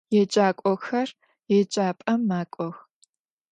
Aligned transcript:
Yêcak'oxer 0.15 1.09
yêcap'em 1.51 2.21
mak'ox. 2.29 2.75